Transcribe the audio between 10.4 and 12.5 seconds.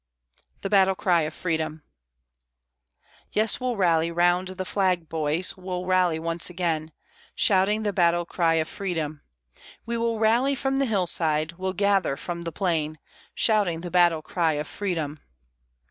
from the hill side, we'll gather from